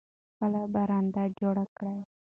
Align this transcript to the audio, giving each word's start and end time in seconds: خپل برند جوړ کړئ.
خپل 0.29 0.53
برند 0.73 1.15
جوړ 1.39 1.55
کړئ. 1.77 1.99